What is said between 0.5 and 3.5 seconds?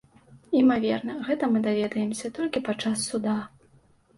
Імаверна, гэта мы даведаемся толькі падчас суда.